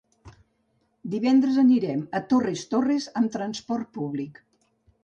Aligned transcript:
Divendres 1.15 1.59
anirem 1.65 2.01
a 2.21 2.25
Torres 2.33 2.67
Torres 2.73 3.09
amb 3.23 3.35
transport 3.39 3.95
públic. 4.01 4.47